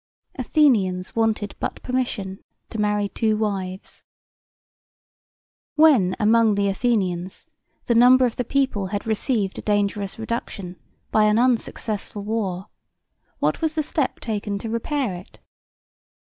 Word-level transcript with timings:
Athenians 0.35 1.15
wanted 1.15 1.53
but 1.59 1.79
permission 1.83 2.39
to 2.71 2.79
marry 2.81 3.07
two 3.07 3.37
wives 3.37 4.03
When 5.75 6.15
among 6.19 6.55
the 6.55 6.69
Athenians 6.69 7.45
the 7.85 7.93
number 7.93 8.25
of 8.25 8.35
the 8.35 8.43
people 8.43 8.87
had 8.87 9.05
received 9.05 9.59
a 9.59 9.61
dangerous 9.61 10.17
reduction 10.17 10.77
by 11.11 11.25
an 11.25 11.37
unsuccessful 11.37 12.23
war, 12.23 12.65
what 13.37 13.61
was 13.61 13.75
the 13.75 13.83
step 13.83 14.19
taken 14.19 14.57
to 14.57 14.71
repair 14.71 15.13
it? 15.13 15.37